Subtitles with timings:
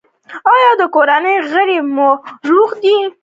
[0.53, 2.09] ایا د کورنۍ غړي مو
[2.49, 2.97] روغ دي؟